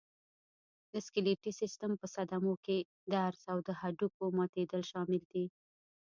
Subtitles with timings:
[0.91, 2.77] د سکلېټي سیستم په صدمو کې
[3.11, 5.45] درز او د هډوکو ماتېدل شامل دي.